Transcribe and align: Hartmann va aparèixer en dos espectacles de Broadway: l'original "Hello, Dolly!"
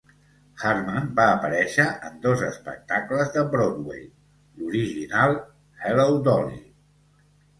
Hartmann 0.61 1.09
va 1.19 1.25
aparèixer 1.33 1.83
en 2.07 2.15
dos 2.23 2.41
espectacles 2.47 3.29
de 3.35 3.43
Broadway: 3.51 4.01
l'original 4.61 5.37
"Hello, 5.83 6.07
Dolly!" 6.29 6.59